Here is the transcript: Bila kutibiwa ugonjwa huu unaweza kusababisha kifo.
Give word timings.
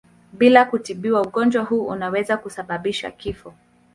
Bila 0.33 0.65
kutibiwa 0.65 1.21
ugonjwa 1.21 1.63
huu 1.63 1.83
unaweza 1.85 2.37
kusababisha 2.37 3.11
kifo. 3.11 3.53